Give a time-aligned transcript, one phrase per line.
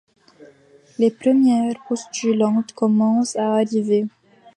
[0.97, 4.07] Les premières postulantes commencent à arriver.